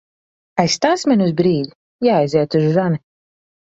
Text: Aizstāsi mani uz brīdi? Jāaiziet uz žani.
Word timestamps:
Aizstāsi 0.63 1.11
mani 1.11 1.27
uz 1.27 1.35
brīdi? 1.41 1.71
Jāaiziet 2.07 2.59
uz 2.61 2.67
žani. 2.79 3.01